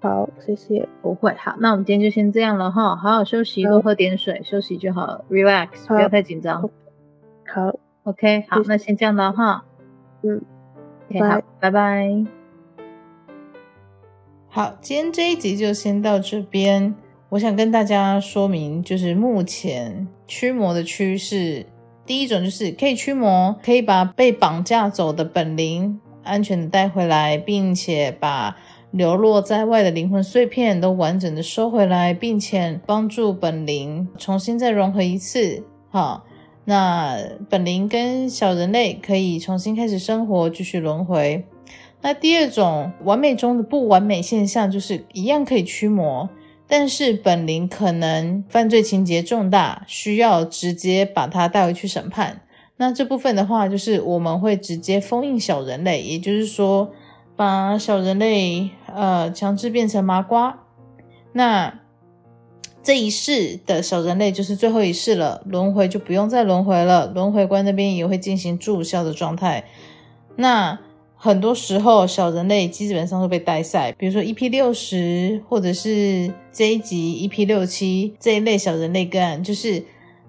[0.06, 0.88] 好，谢谢。
[1.02, 6.62] 不会，好，那我们今天就先这样了哈，好好休息，多喝点水，休息就好了，relax，不要太紧张。
[6.62, 9.66] 好，OK，好，那先这样了哈。
[10.22, 10.40] 嗯
[11.10, 12.24] ，OK，好，拜拜。
[14.48, 16.94] 好，今天这一集就先到这边。
[17.30, 21.66] 我想跟大家说明，就是目前驱魔的趋势，
[22.06, 28.56] 第一种就是可以驱魔，可以把被绑架走的本灵安全的带回来，并且把
[28.96, 35.66] 流落在外的灵魂碎片都完整的收回来，并且帮助本灵重新再融合一次。
[35.90, 36.26] 好，
[36.64, 37.18] 那
[37.50, 41.46] 本灵跟小人类可以重新开始生活，继续轮回。
[42.02, 46.30] 那第二种完美中的不完美现象，就是一样可以驱魔。
[46.66, 52.42] 但是本灵可能犯罪情节重大，需要直接把他带回去审判。
[52.78, 56.90] 那这部分的话，就是我们会直接封印小人类，也就是说，
[57.36, 60.64] 把小人类呃强制变成麻瓜。
[61.34, 61.82] 那
[62.82, 69.66] 这一世的小人类就是最后一世了，轮回就不用再轮回了，轮回官那边也会进行注销的状态。
[70.36, 70.80] 那
[71.16, 79.84] 很多时候，小人类基本上都被带赛，比如说 EP 六十，或者是这一集 EP 六七这一类小人类个案，就是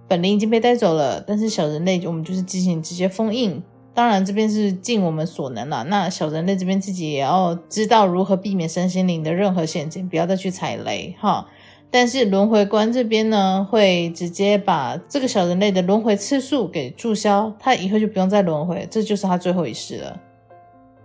[0.08, 3.62] 本灵已经被带走了，但是小人类我们就是进行直接封印。
[3.96, 11.46] 当然这边是尽我们所能了，那小人类这边自己也要知道如何避免身心灵的任何陷阱，不要再去踩雷哈。
[11.90, 20.20] 但是轮回官这边呢，会直接把这个小人类的轮回次数给注销，他以后就不用再轮回，这就是他最后一世了。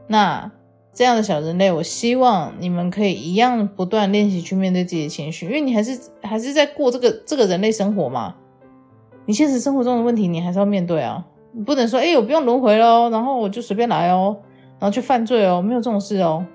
[0.08, 0.52] 那
[0.94, 8.36] 这样的小人类，我希望你们可以一样不断练习去面对自己的情绪，因为你还是还是在过这个这个人类生活嘛。
[9.26, 11.26] 你现实生活中的问题，你还是要面对啊。
[11.54, 14.38] 你不能说，哎，我不用轮回喽，然后我就随便来哦，
[14.80, 16.46] 然后去犯罪哦，没有这种事哦，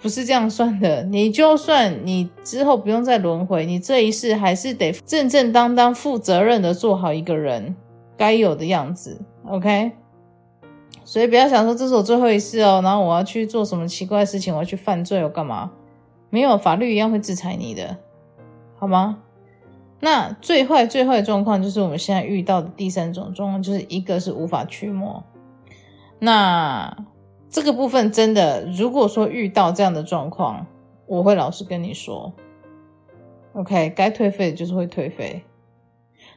[0.00, 1.02] 不是这样算的。
[1.04, 7.74] 你就算你之后不用再轮回，你这一世还是得正正当当、负责任的做好一个人
[8.16, 9.92] 该有的样子，OK？
[11.04, 15.70] 所以不要想说这是我最后一次哦，然后我要去做什么奇怪的事情，我要去犯罪，我干嘛？
[16.30, 17.96] 没有，法律一样会制裁你的，
[18.78, 19.18] 好吗？
[20.02, 25.22] 那最坏最坏的状况就是我们现在遇到的第三种状况，就是一个是无法驱魔。
[26.18, 27.06] 那
[27.48, 30.66] 这个部分真的，如果说遇到这样的状况，
[31.06, 32.32] 我会老实跟你说
[33.52, 35.44] ，OK，该退费就是会退费。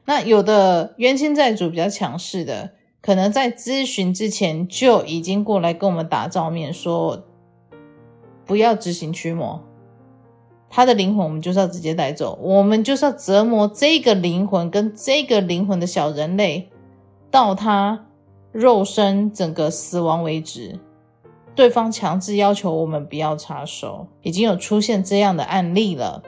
[0.05, 2.72] 那有的冤亲债主比较强势的。
[3.01, 7.24] 可能在咨询之前就已经过来跟我们打照面，说
[8.47, 9.63] 不要执行驱魔，
[10.76, 16.69] 他的灵魂我们就是要直接带走，我们就是要折磨这个灵魂跟这个灵魂的小人类，
[17.32, 18.07] 到他
[18.51, 20.78] 肉身整个死亡为止。
[21.55, 26.21] 对方强制要求我们不要插手，已经有出现这样的案例了。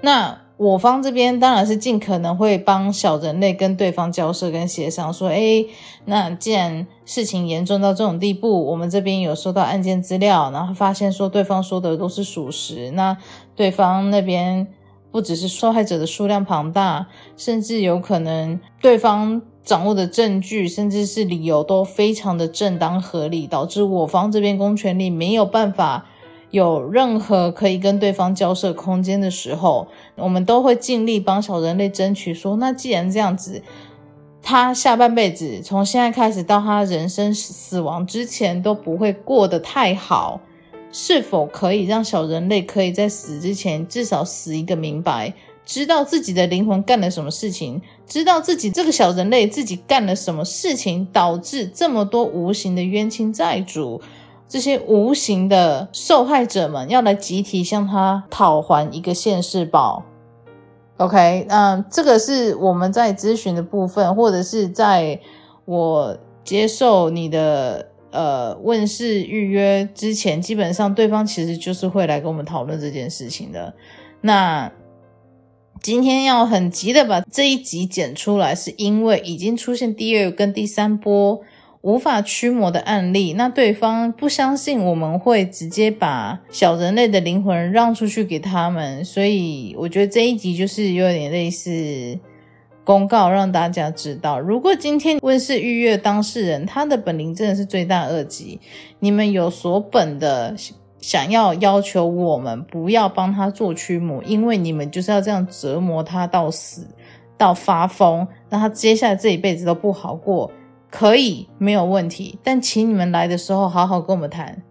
[0.00, 0.45] 那。
[0.58, 5.68] 我方这边当然是尽可能会帮小人类跟对方交涉跟协商，说，诶，
[6.06, 13.14] 那既然事情严重到这种地步，我们这边有收到案件资料，然后发现说对方说的都是属实，那
[13.54, 14.66] 对方那边
[15.10, 26.06] 不只是受害者的数量庞大，甚至有可能对方掌握的证据，甚至是理由都非常的正当合理，导致我方这边公权力没有办法。
[26.56, 32.56] 有任何可以跟对方交涉空间的时候，我们都会尽力帮小人类争取说。
[32.56, 33.62] 那既然这样子，
[34.42, 40.40] 他下半辈子从现在开始到他人生死亡之前都不会过得太好，
[40.90, 45.34] 是否可以让小人类可以在死之前至少死一个明白，
[45.66, 54.00] 知道自己的灵魂干了什么事情，知道自己这个小人类自己干了什么事情，导致这么多无形的冤亲债主。
[54.48, 60.04] 这些无形的受害者们要来集体向他讨还一个现世报
[60.98, 65.20] ，OK，那，这个是我们在咨询的部分，或者是在
[65.64, 73.74] 我接受你的呃问事预约之前，基本上对方其实就是会来跟我们讨论这件事情的。
[74.20, 74.70] 那
[75.82, 81.40] 今天要很急的把这一集剪出来，是因为已经出现第二跟第三波
[81.86, 83.34] 无法驱魔的案例。
[83.34, 92.18] 那对方不相信我们会直接把小人类的灵魂让出去给他们，所以我觉得这一集就是有点类似
[92.82, 98.58] 公告，让大家知道，如果今天问事预约当事人他的本灵真的是罪大恶极，
[98.98, 100.56] 你们有所本的。
[100.98, 106.84] 想要要求我们不要帮他做驱魔，因为你们就是要这样折磨他到死，
[107.38, 110.50] 到发疯，让他接下来这一辈子都不好过。
[110.90, 114.62] 可以，没有问题，但请你们来的时候好好跟我们谈，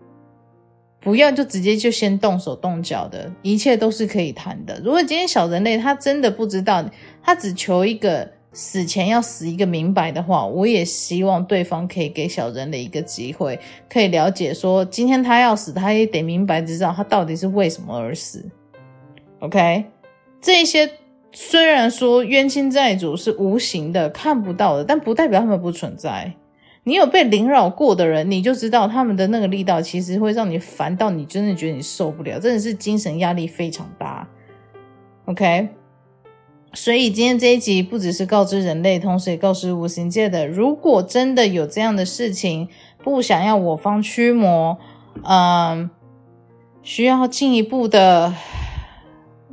[0.99, 4.82] 不要就直接就先动手动脚的，一切都是可以谈的。
[4.84, 6.84] 如果今天小人类他真的不知道，
[7.22, 8.36] 他只求一个。
[8.57, 13.59] 死前要死一个明白的话，我也希望对方可以给小人类一个机会，
[13.89, 18.49] 可以了解说，今天他要死，他也得明白知道他到底是为什么而死。
[19.39, 19.84] OK，
[20.39, 20.89] 这些
[21.36, 26.34] 虽然说冤亲债主是无形的、看不到的，但不代表他们不存在。
[26.86, 34.28] 你有被凌扰过的人，你就知道他们的那个力道，其实会让你烦到你真的觉得你受不了，真的是精神压力非常大。
[35.26, 35.68] OK。
[36.74, 42.68] 所以今天这一集不只是告知人类，同时也告知无形界的，如果真的有这样的事情，
[43.02, 44.78] 不想要我方驱魔，
[45.24, 45.90] 嗯，
[46.84, 48.34] 需要进一步的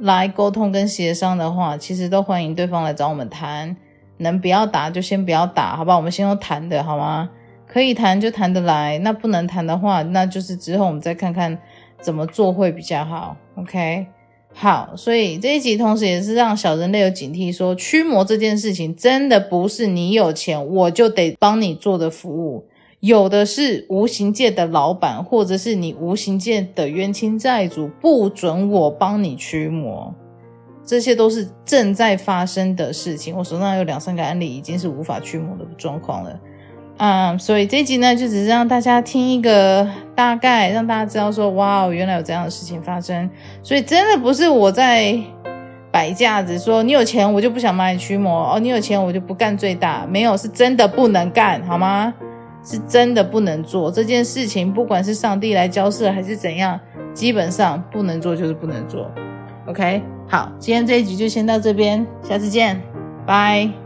[0.03, 3.77] 来沟通跟协商的话，其实都欢迎对方来找我们谈。
[4.19, 5.97] 能不要打就先不要打，好吧？
[5.97, 7.31] 我们先用谈的好吗？
[7.67, 11.57] 可以谈就谈得来，那不能谈的话，那就是之后我们再看看
[12.01, 13.37] 怎么做会比较好。
[13.55, 14.07] OK。
[14.55, 22.67] 好，所以这一集同时也是让小人类有警惕说，说驱魔这件事情真的不是你有钱我就得帮你做的服务，
[23.03, 30.15] 有的是无形界的老板，或者是你无形界的冤亲债主不准我帮你驱魔，
[30.87, 33.37] 这些都是正在发生的事情。
[33.37, 36.41] 我手上有两三个案例，已经是无法驱魔的状况了。
[36.99, 39.85] 嗯，所以这一集呢，就只是让大家听一个
[40.15, 43.29] 大概，让大家知道说，哇，原来有这样的事情发生。
[43.65, 45.19] 所以真的不是我在
[45.91, 52.15] 摆架子，说你有钱我就不想帮你驱魔哦，你有钱我就不干最大，没有，是真的不能干，好吗？
[52.65, 56.79] 是真的不能做这件事情，不管是上帝来交涉还是怎样，
[57.13, 59.11] 基本上不能做就是不能做。
[59.67, 62.81] OK，好，今天这一集就先到这边，下次见，
[63.27, 63.82] 拜。